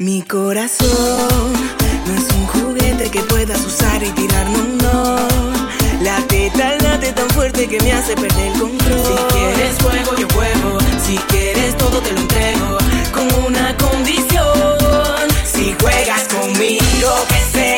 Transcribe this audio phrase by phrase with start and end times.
[0.00, 1.52] Mi corazón
[2.06, 5.16] no es un juguete que puedas usar y tirar, no, no.
[6.00, 9.00] Late tan late tan fuerte que me hace perder el control.
[9.04, 10.78] Si quieres juego, yo juego.
[11.04, 12.78] Si quieres todo, te lo entrego.
[13.12, 14.78] Con una condición:
[15.44, 17.77] si juegas conmigo, que sea.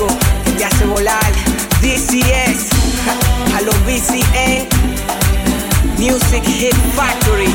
[0.00, 1.32] algo que te hace volar.
[1.80, 2.68] DCS,
[3.56, 4.68] a los BCN,
[5.98, 7.54] Music Hit Factory.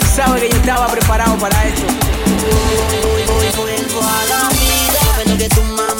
[0.00, 1.82] Tú sabes que yo estaba preparado para esto.
[1.82, 5.36] Hoy, hoy, hoy, vuelvo a la vida.
[5.38, 5.99] que tu mamá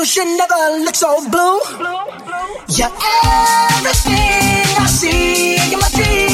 [0.00, 1.60] you should never look so blue.
[1.76, 2.50] blue, blue.
[2.68, 2.88] You're
[3.76, 6.29] everything I see in my dreams.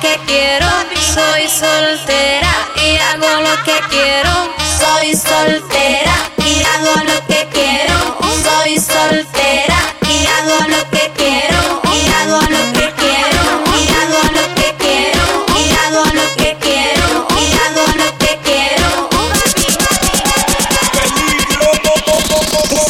[0.00, 0.66] quiero,
[1.14, 4.30] soy soltera y hago lo que quiero,
[4.78, 9.78] soy soltera y hago lo que quiero, soy soltera
[10.08, 13.42] y hago lo que quiero, y hago lo que quiero,
[13.76, 15.24] y hago lo que quiero,
[15.56, 18.88] y hago lo que quiero, y hago lo que quiero.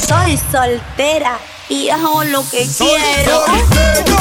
[0.09, 1.39] Soy soltera
[1.69, 3.47] y hago lo que quiero.
[3.47, 4.17] Soy soltero,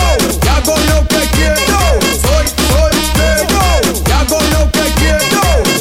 [0.56, 2.05] hago lo que quiero.
[3.18, 4.04] respeito.
[4.08, 5.75] E agora eu que quero.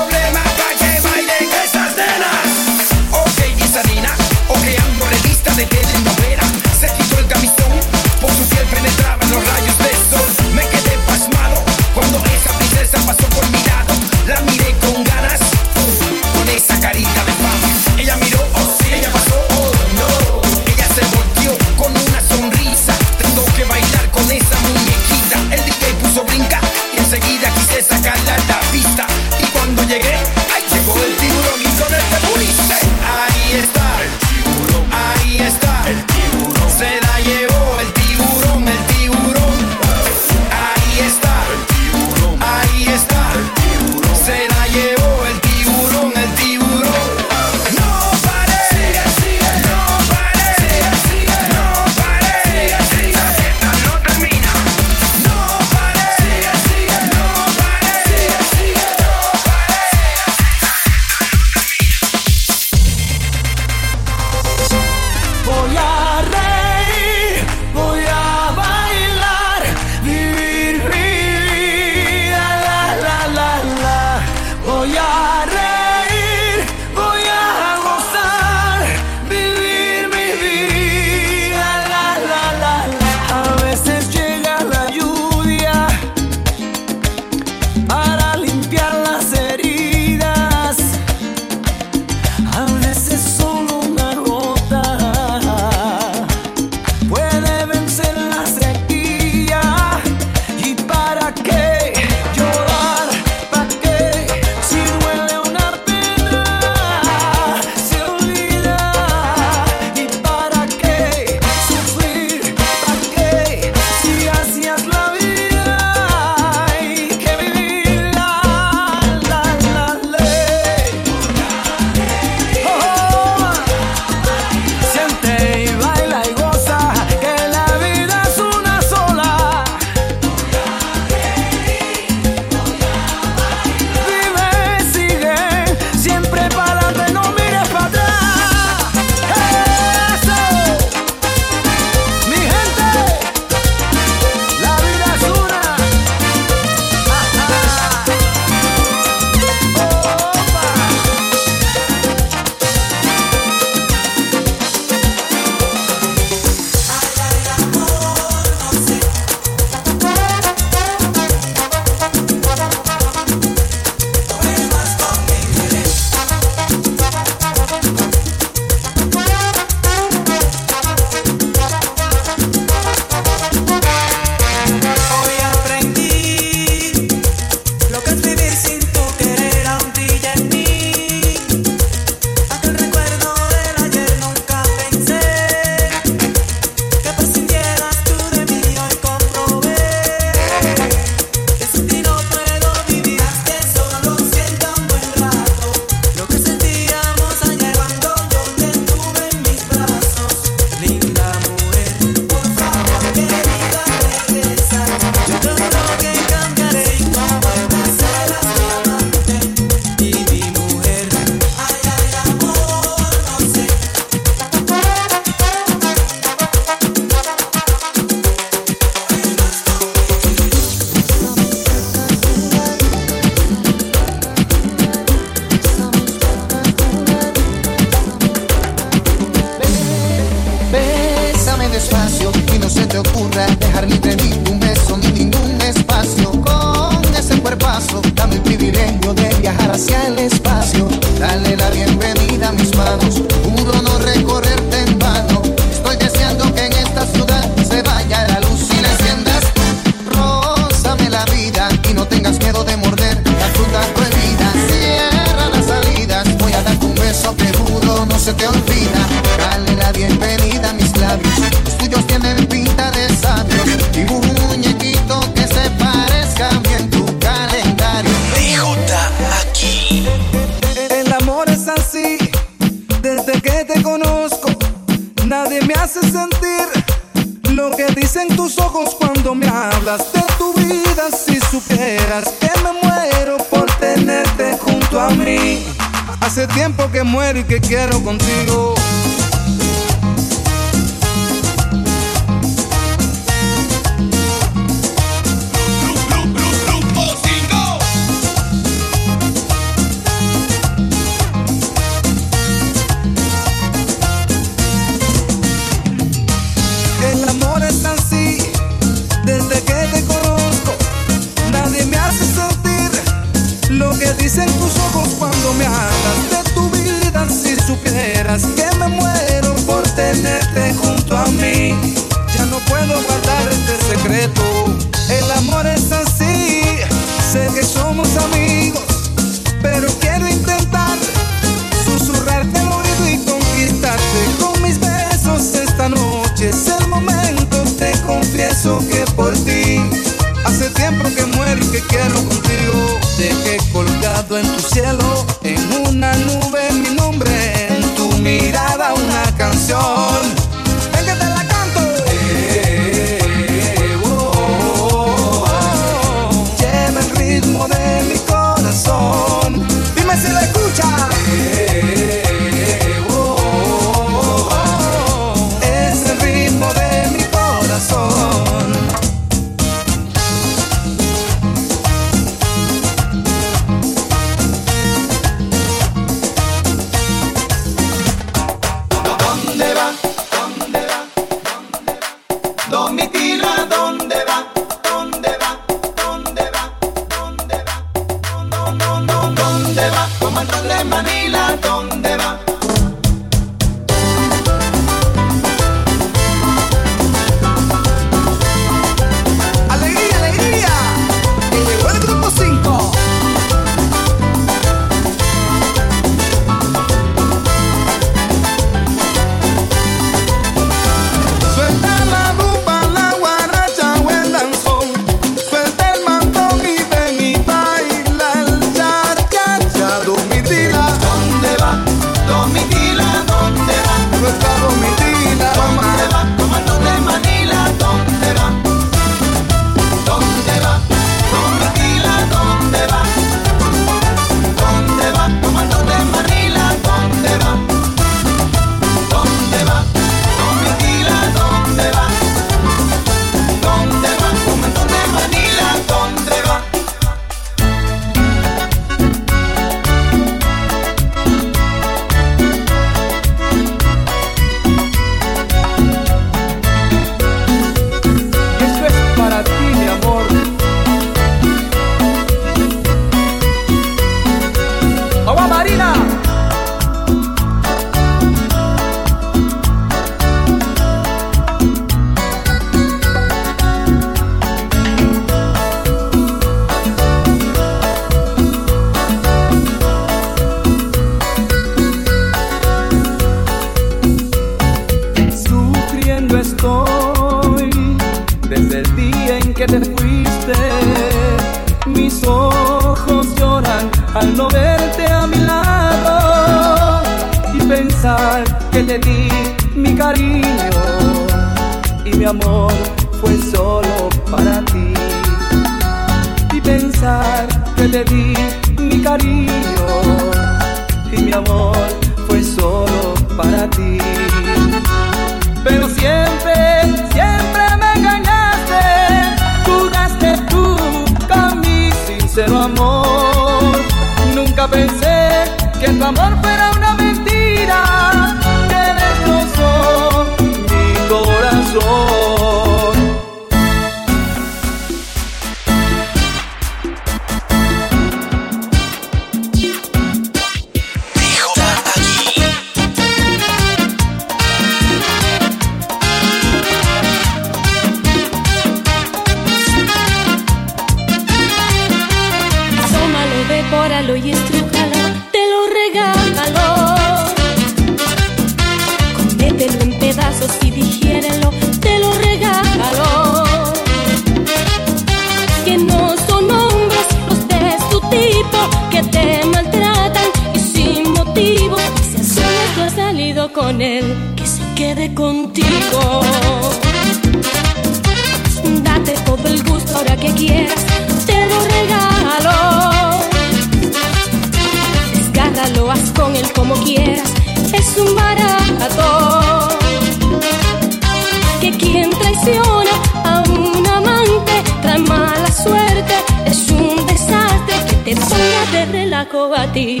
[599.34, 600.00] a ti,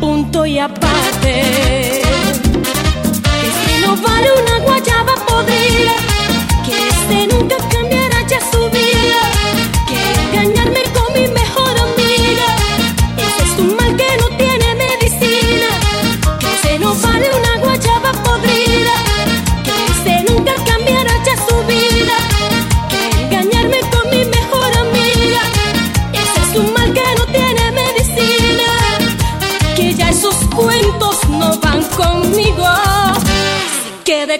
[0.00, 2.02] punto y aparte.
[3.40, 5.94] Que si no vale una guayaba podrida,
[6.66, 7.56] que este nunca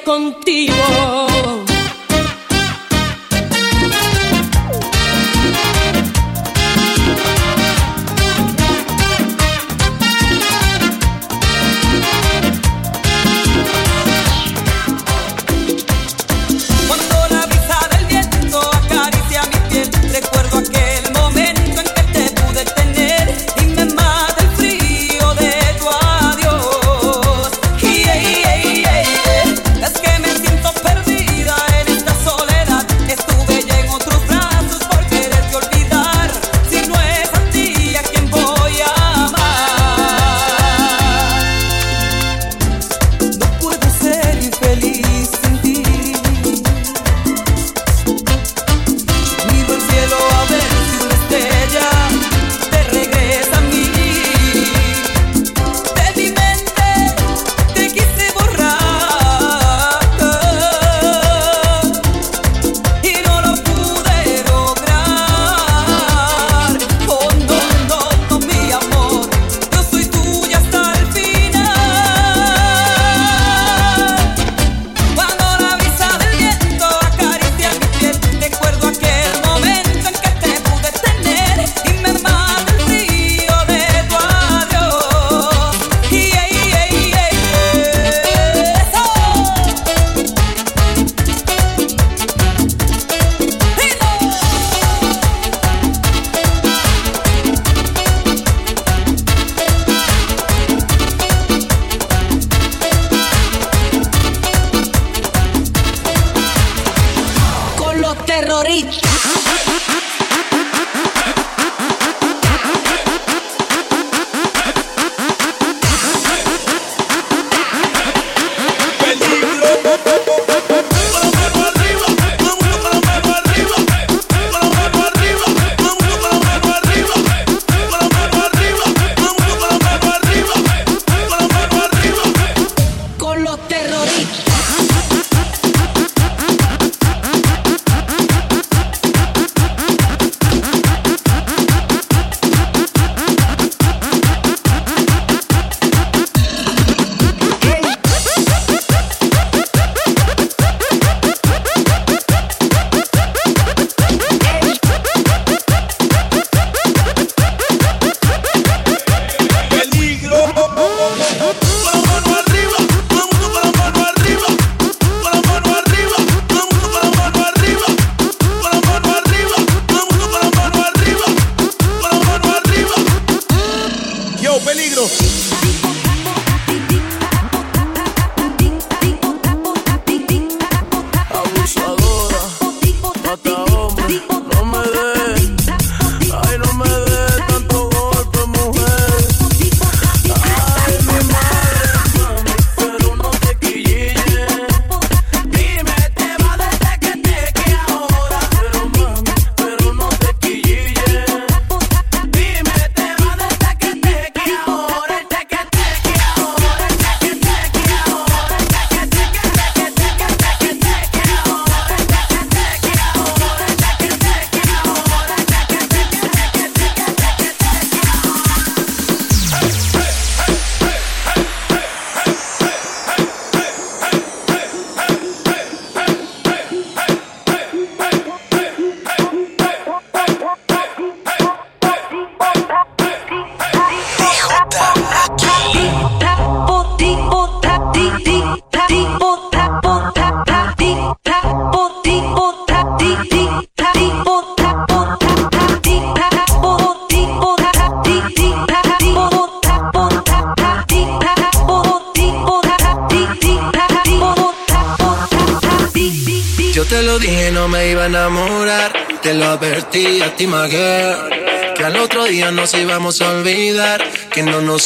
[0.04, 1.69] contigo.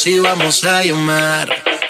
[0.05, 1.49] Nos íbamos a llamar.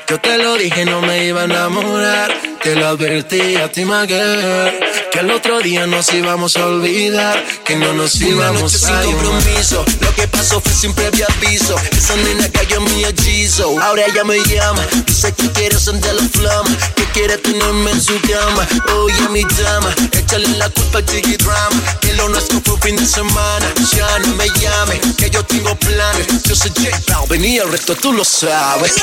[0.08, 2.32] Yo te lo dije, no me iba a enamorar.
[2.62, 5.03] Te lo advertí a ti, my.
[5.14, 7.40] Que al otro día nos íbamos a olvidar.
[7.64, 9.14] Que no nos Una íbamos noche sin a llamar.
[9.14, 11.76] compromiso, lo que pasó fue sin previo aviso.
[11.92, 13.80] Esa nena cayó en mi hechizo.
[13.80, 18.20] Ahora ella me llama, dice que quiere encender la flama, que quiere tenerme en su
[18.22, 18.66] cama.
[18.96, 21.80] Oye, mi dama, échale la culpa al chiqui drama.
[22.00, 23.66] Que lo nuestro fue fin de semana.
[23.96, 26.26] Ya no me llame, que yo tengo planes.
[26.42, 28.94] Yo soy J y el resto tú lo sabes.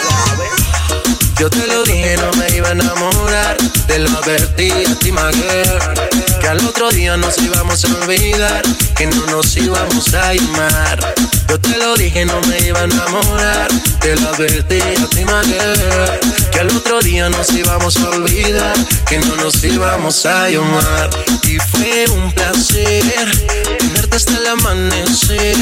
[1.39, 3.57] Yo te lo dije, no me iba a enamorar.
[3.87, 6.00] Te lo advertí a ti, my girl.
[6.39, 8.61] Que al otro día nos íbamos a olvidar.
[8.95, 11.13] Que no nos íbamos a llamar.
[11.47, 13.67] Yo te lo dije, no me iba a enamorar.
[13.99, 16.19] Te lo advertí a ti, girl.
[16.51, 18.75] Que al otro día nos íbamos a olvidar.
[19.07, 21.09] Que no nos íbamos a llamar.
[21.43, 23.31] Y fue un placer
[23.77, 25.55] tenerte hasta el amanecer.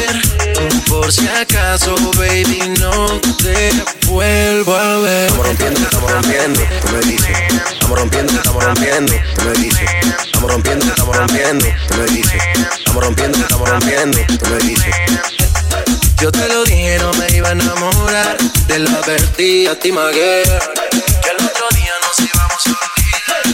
[0.87, 3.71] Por si acaso, baby, no te
[4.07, 5.25] vuelvo a ver.
[5.27, 7.37] Estamos rompiendo, estamos rompiendo, tú me dices.
[7.71, 10.28] Estamos rompiendo, estamos rompiendo, tú me dices.
[10.39, 12.41] Estamos rompiendo, estamos rompiendo, tú me dices.
[12.77, 14.95] Estamos rompiendo, estamos rompiendo, tú me dices.
[16.21, 18.37] Yo te lo dije, no me iba a enamorar.
[18.65, 19.89] Te lo advertí a ti.
[19.91, 20.43] Que
[21.29, 23.49] al otro día nos íbamos a olvidar.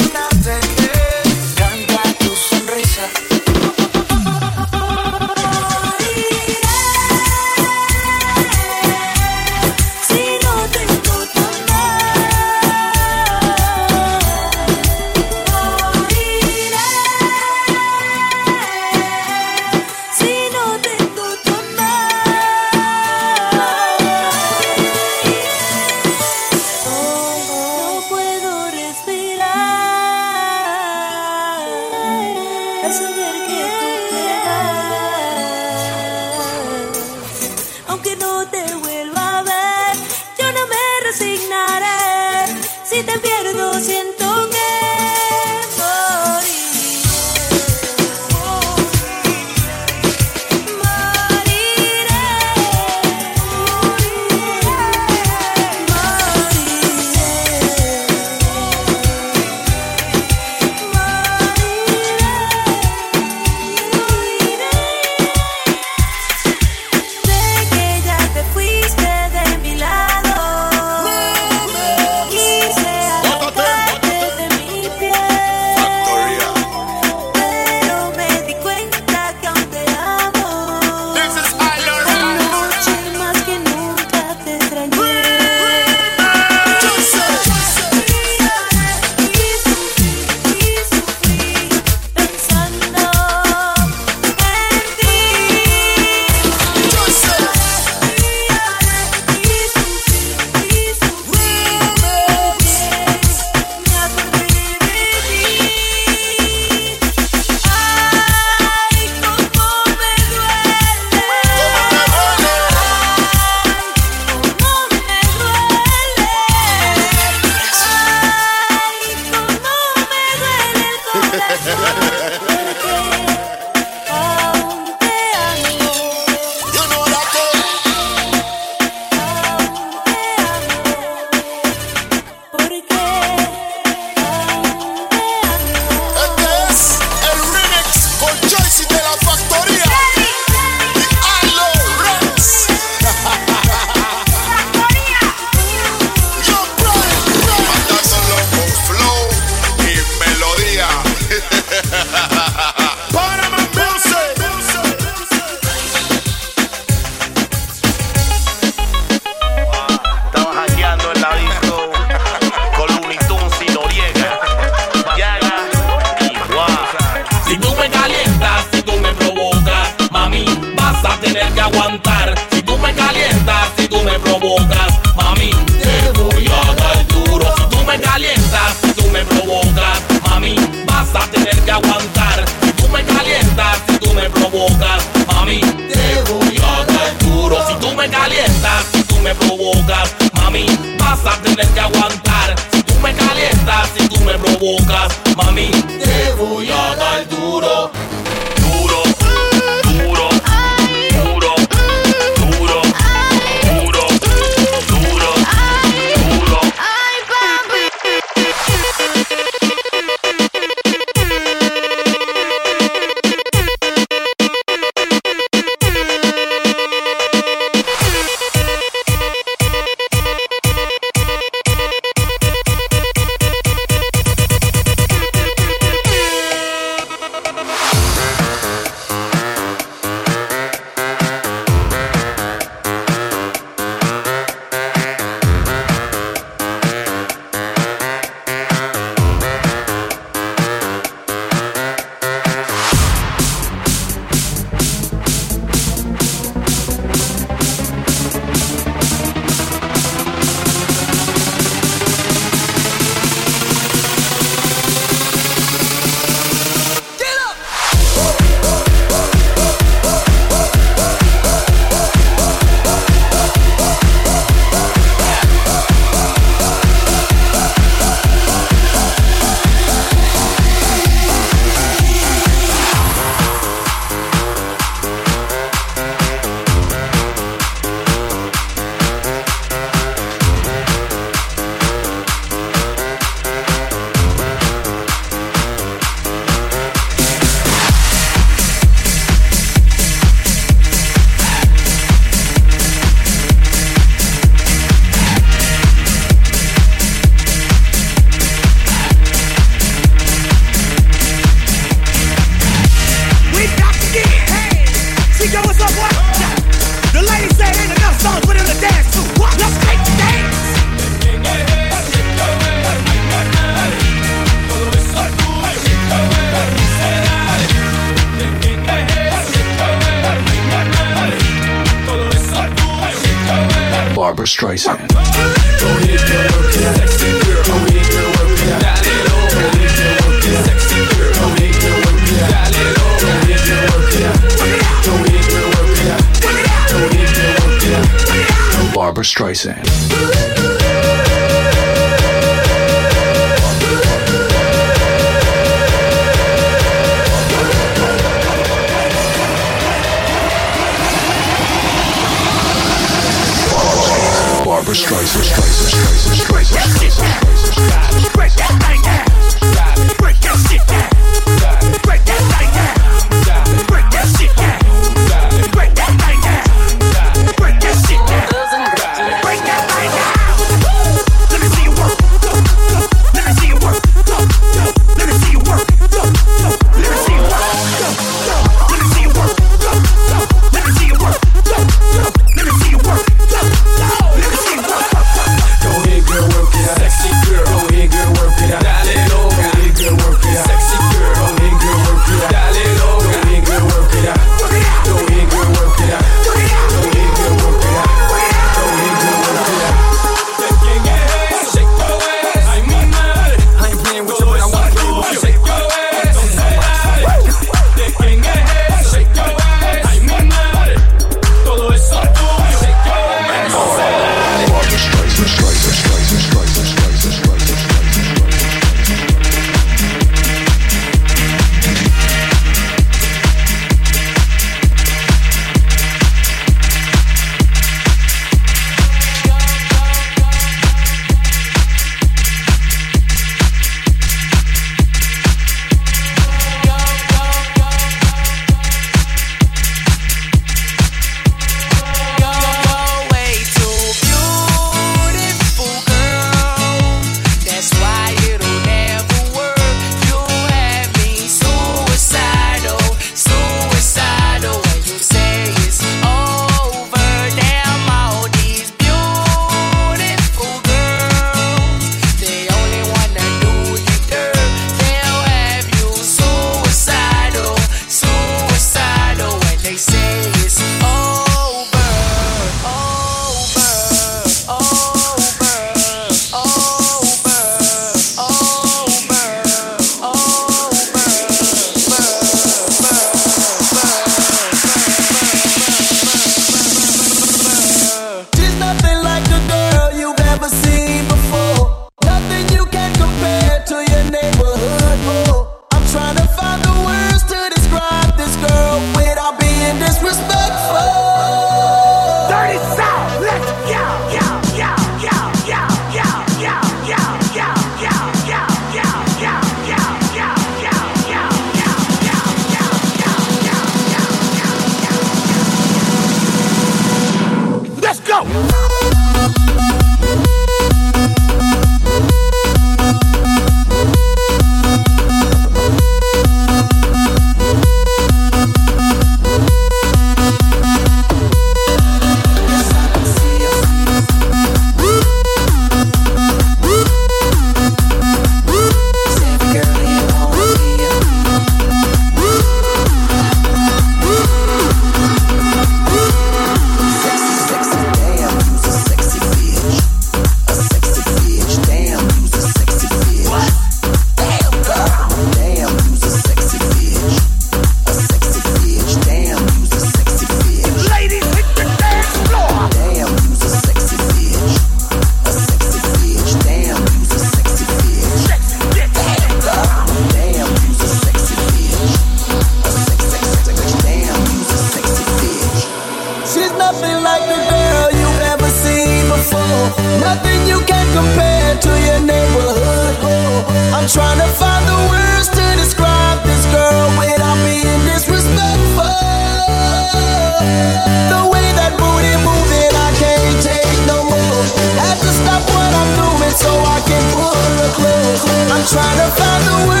[598.85, 600.00] Trying to find the words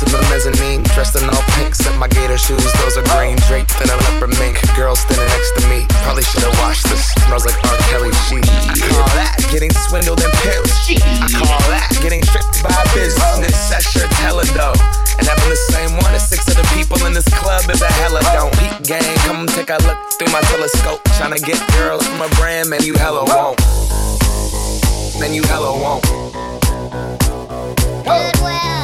[0.00, 1.74] to the mezzanine, dressed in all pink.
[1.74, 4.56] Set my gator shoes, those are green draped in a leopard mink.
[4.76, 7.12] Girl standing next to me, probably should've washed this.
[7.26, 7.76] Smells like R.
[7.90, 8.46] Kelly sheet.
[8.48, 11.02] I call that getting swindled and pillaged.
[11.02, 13.56] I call that getting tricked by business.
[13.68, 14.76] That sure teller though.
[15.18, 18.22] And having the same one as six other people in this club is a hella
[18.32, 18.52] don't.
[18.56, 21.02] Peep gang, come take a look through my telescope.
[21.20, 23.60] Tryna get girls from a brand, man, you hella won't.
[25.20, 26.02] Man, you hella won't.
[28.04, 28.81] Goodwill.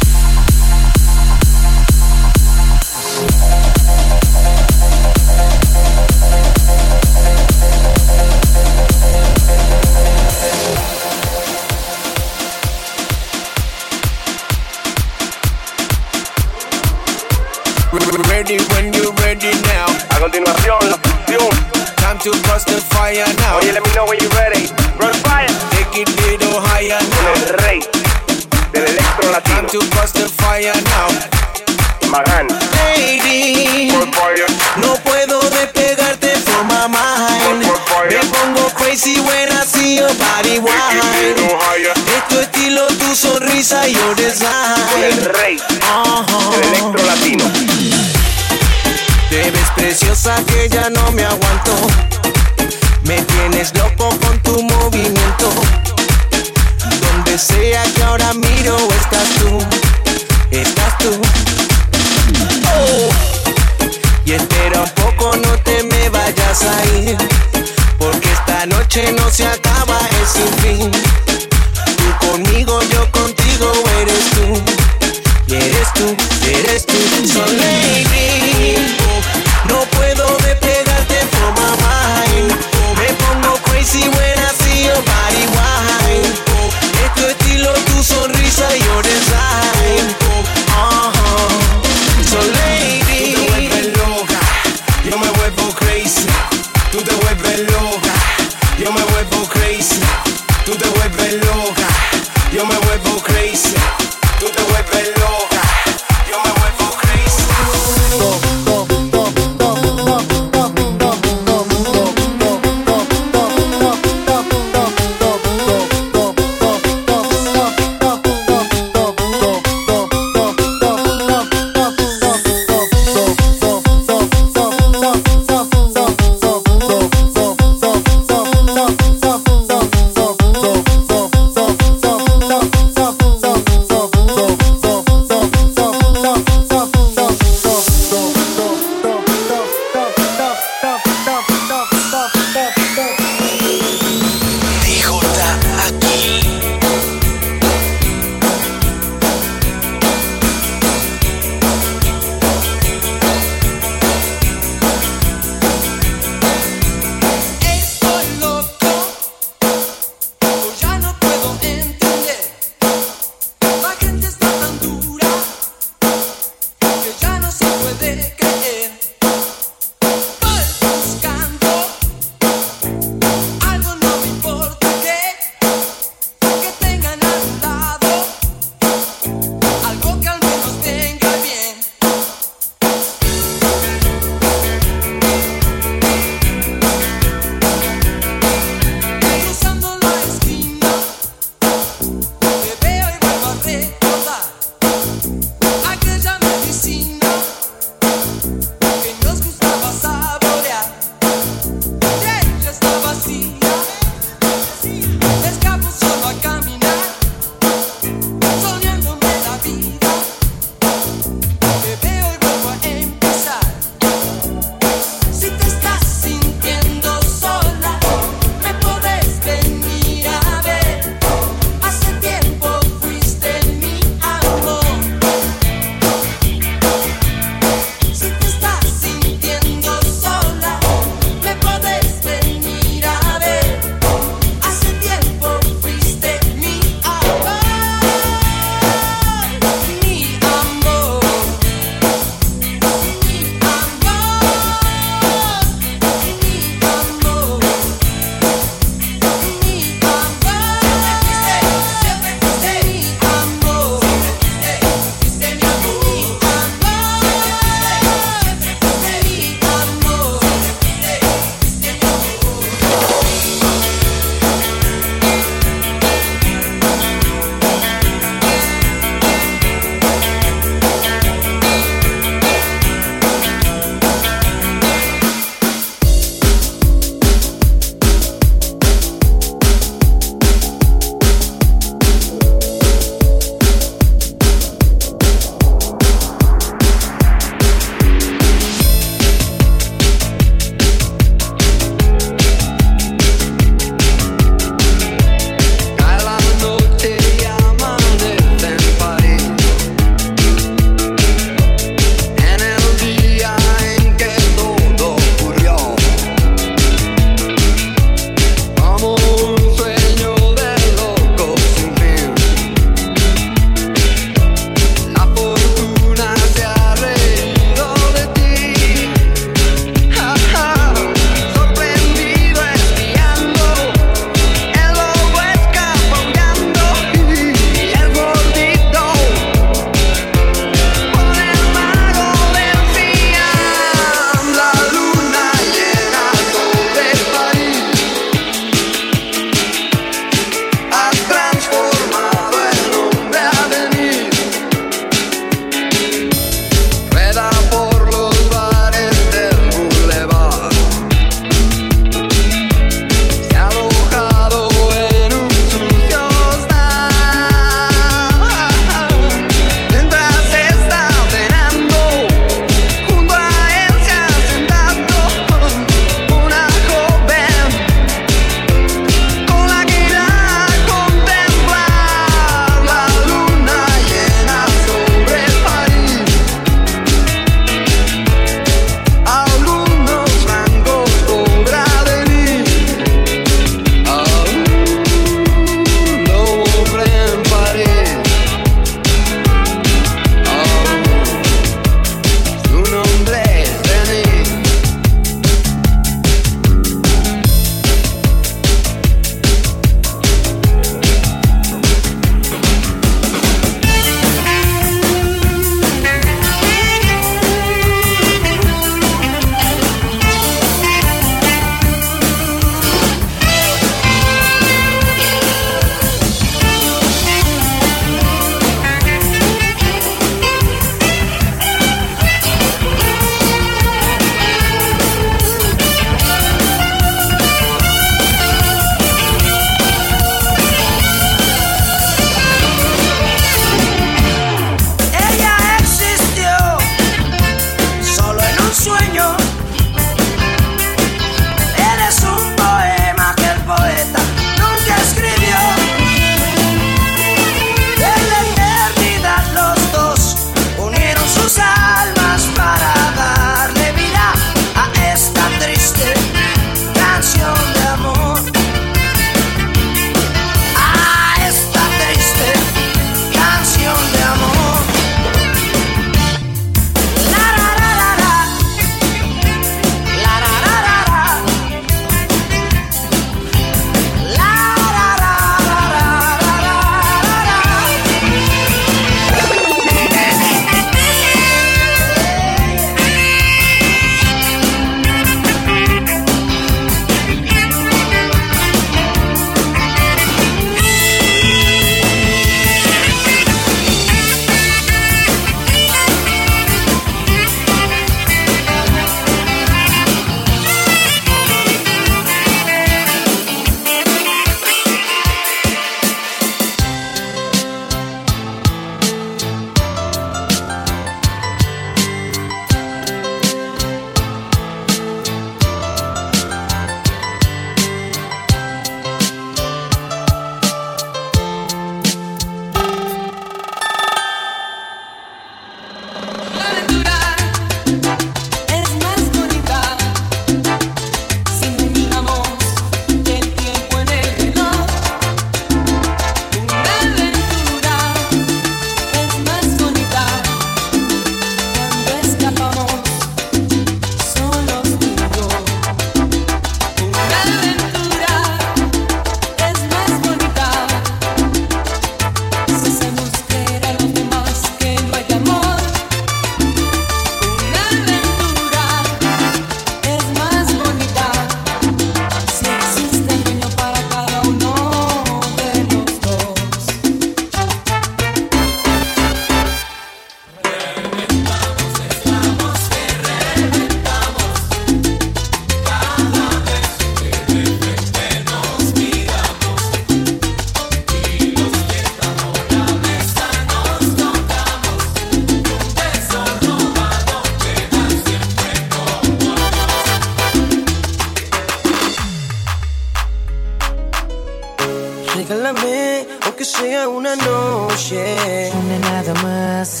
[597.06, 598.72] Una noche.
[598.74, 600.00] Una nada más.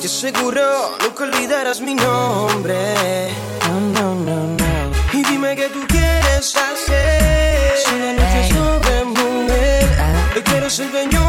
[0.00, 0.62] Yo seguro
[1.02, 3.30] nunca olvidarás mi nombre.
[3.68, 4.90] No, no, no, no.
[5.12, 7.76] Y dime qué tú quieres hacer.
[7.84, 9.88] Si la noche es sobre mujer,
[10.34, 11.23] hoy quiero ser dueño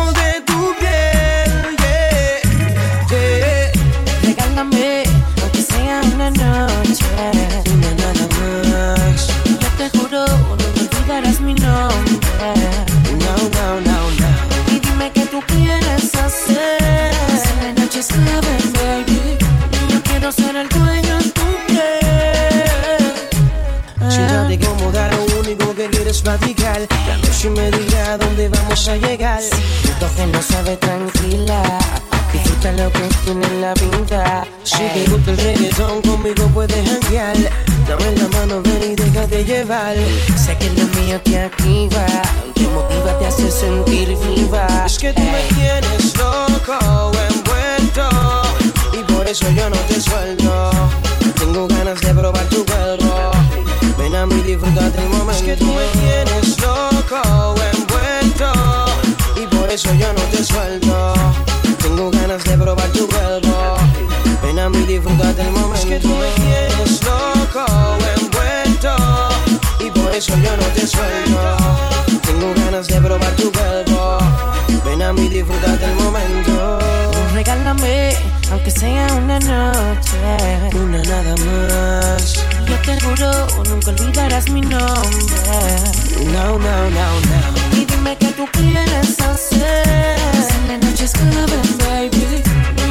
[28.75, 29.41] vamos a llegar.
[29.87, 31.61] Entonces no sabe tranquila.
[32.33, 34.45] Disfruta lo que tiene en la vida.
[34.63, 37.37] Si te gusta el reggaetón, conmigo puedes janguear.
[37.87, 39.95] Dame la mano, ven y déjate llevar.
[40.35, 42.05] Sé que lo mío te activa,
[42.53, 44.67] te motiva, te hace sentir viva.
[44.85, 48.09] Es que tú me tienes loco, envuelto.
[48.91, 50.71] Y por eso yo no te suelto.
[51.39, 53.31] Tengo ganas de probar tu cuerpo.
[53.97, 55.31] Ven a mí, disfrútate el momento.
[55.31, 57.44] Es que tú me tienes loco,
[59.75, 61.13] eso yo no te suelto.
[61.83, 63.75] Tengo ganas de probar tu cuerpo.
[64.41, 65.75] Ven a mí, disfrútate el momento.
[65.75, 67.65] Es que tú me tienes loco,
[68.15, 68.95] envuelto.
[69.81, 71.57] Y por eso yo no te suelto.
[72.25, 74.19] Tengo ganas de probar tu cuerpo.
[74.85, 76.79] Ven a mí, disfrútate el momento.
[77.33, 78.15] Regálame,
[78.51, 80.71] aunque sea una noche.
[80.73, 82.45] Una nada más.
[82.65, 83.29] Yo te juro,
[83.69, 85.67] nunca olvidarás mi nombre.
[86.31, 87.77] No, no, no, no.
[87.77, 89.24] Y dime qué tú quieres.
[91.13, 92.41] Joven, baby.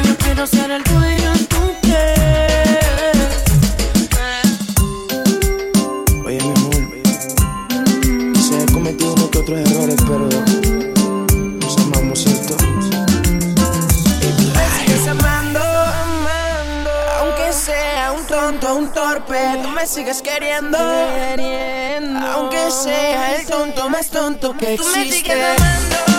[0.07, 3.11] Yo quiero ser el dueño de tu piel.
[6.25, 6.75] Oye, mi amor.
[8.39, 10.29] Se he cometido unos que otros errores, pero
[11.59, 12.55] nos amamos, ¿cierto?
[14.53, 15.59] Me sigues amando,
[17.19, 20.77] aunque sea un tonto, un torpe, tú me sigues queriendo,
[22.33, 25.31] aunque sea el tonto más tonto que Tú me existe.
[25.33, 26.14] sigues amando.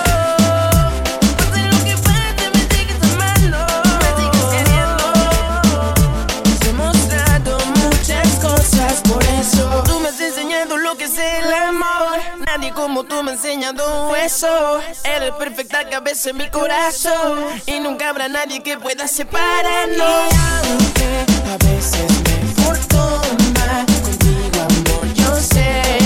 [11.06, 12.18] Es el amor.
[12.46, 14.80] Nadie como tú me ha enseñado eso.
[15.04, 20.34] Eres perfecta cabeza en mi corazón y nunca habrá nadie que pueda separarnos.
[20.64, 23.20] Aunque a veces me porto
[23.54, 26.05] mal contigo, amor, yo sé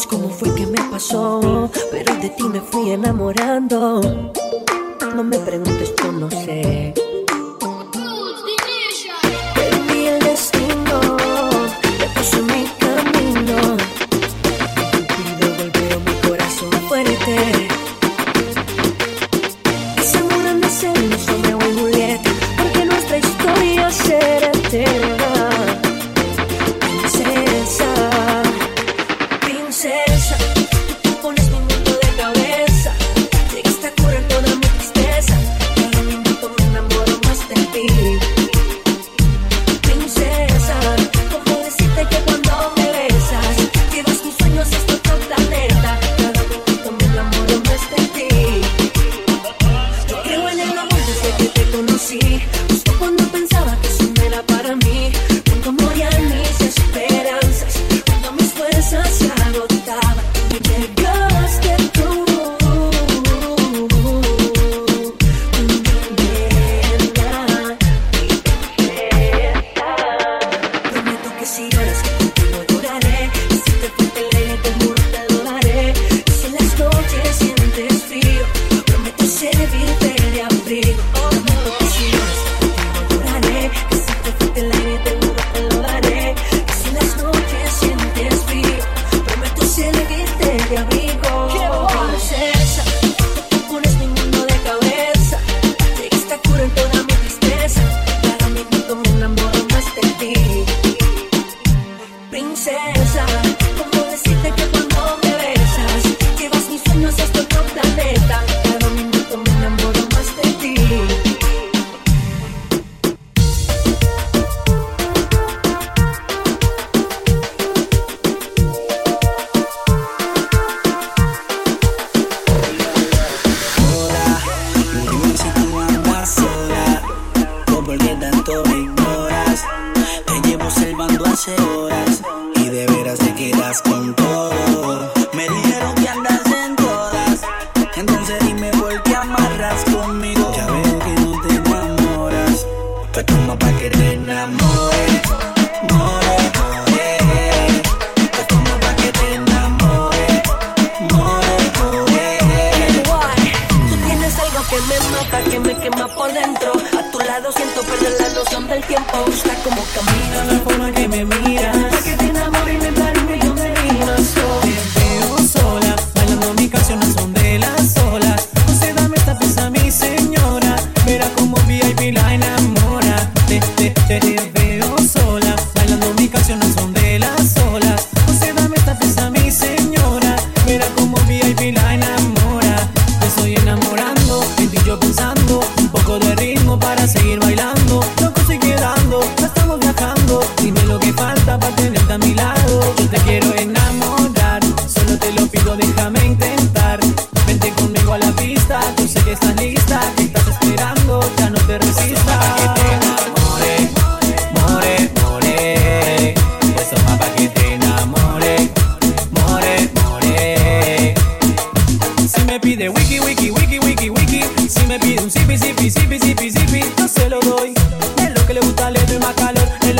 [0.00, 4.00] preguntes cómo fue que me pasó, pero de ti me fui enamorando.
[5.14, 6.94] No me preguntes, yo no sé.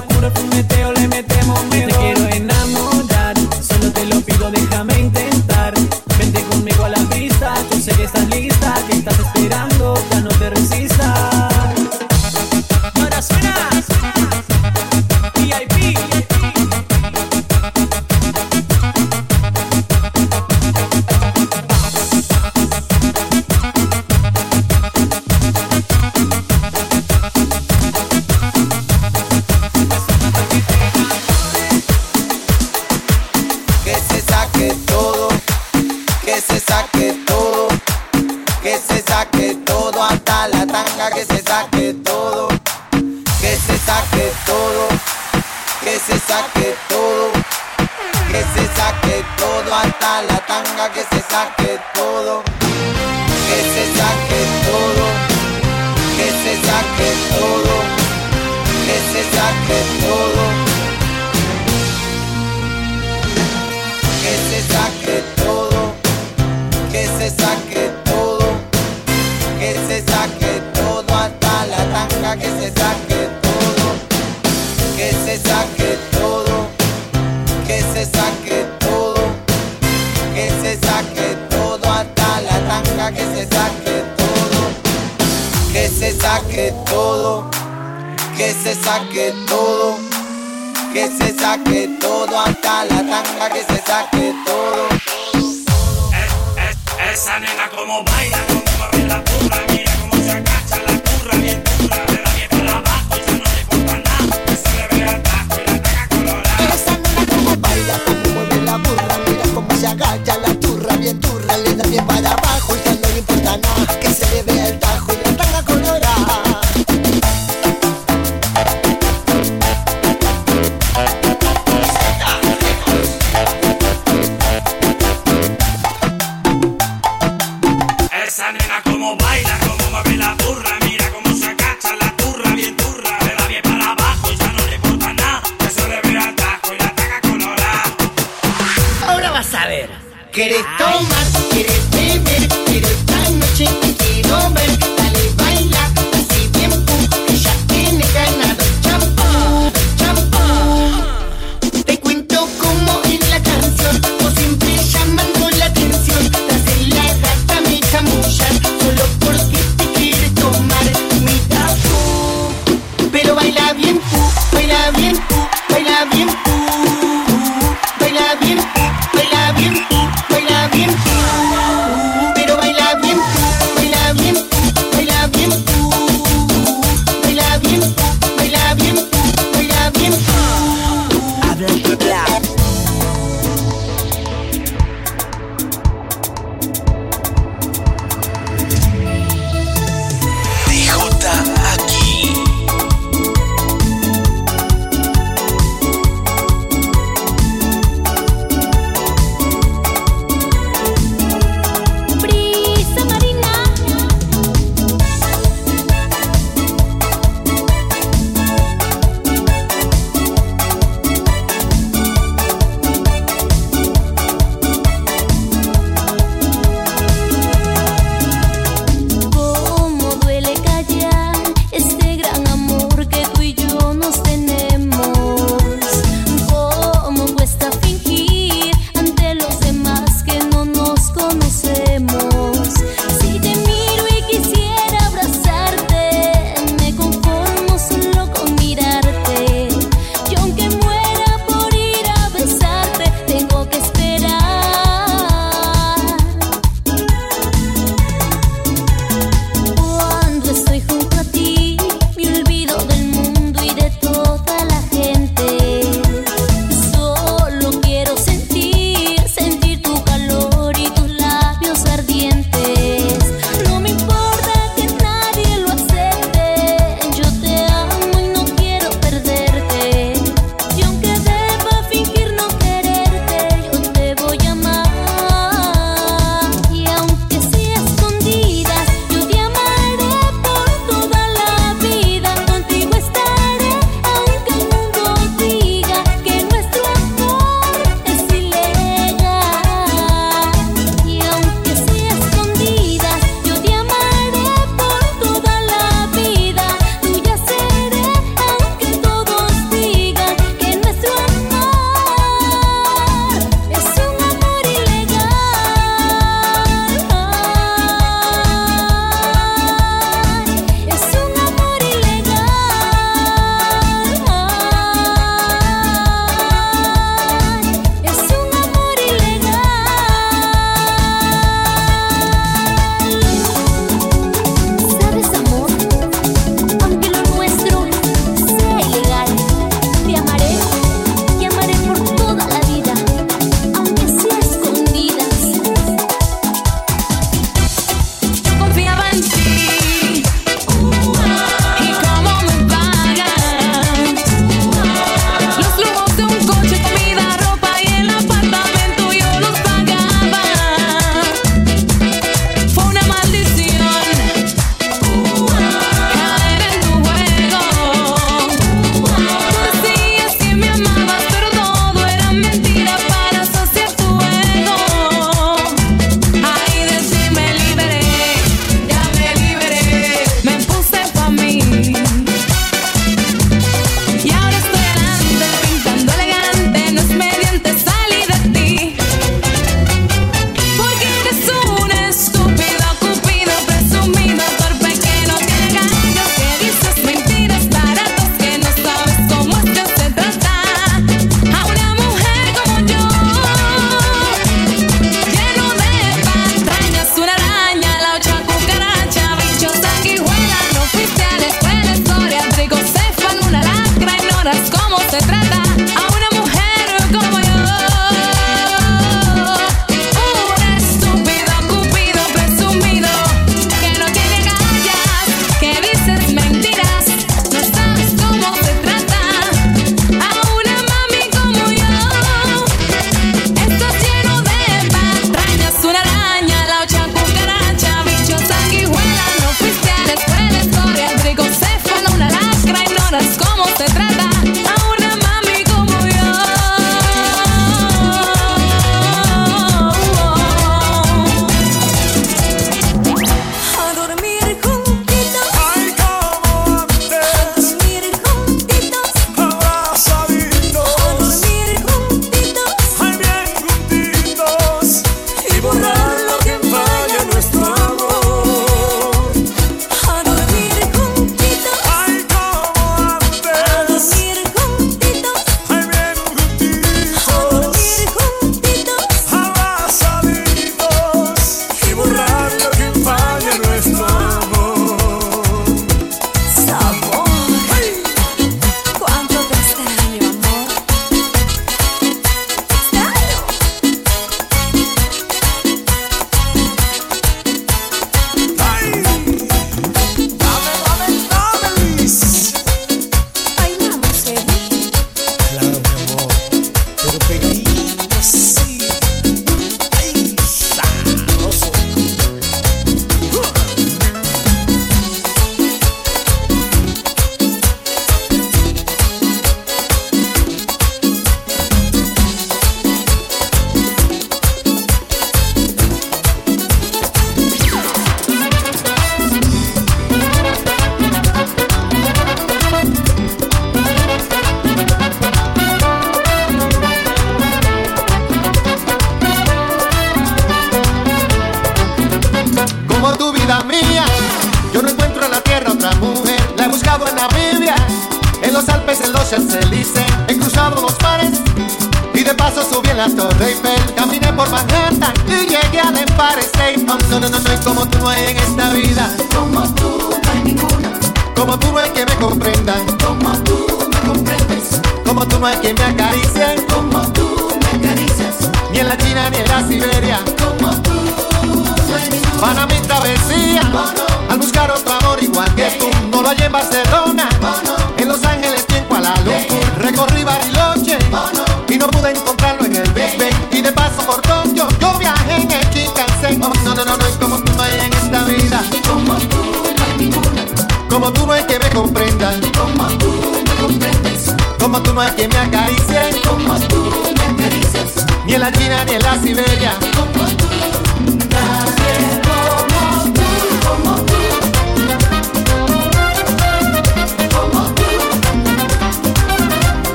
[0.00, 0.83] Calor En